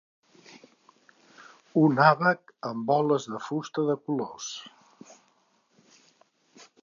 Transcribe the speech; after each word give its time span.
Un 1.81 2.01
àbac 2.05 2.55
amb 2.71 2.89
boles 2.93 3.29
de 3.35 3.43
fusta 3.49 3.87
de 3.91 3.99
colors. 4.07 4.49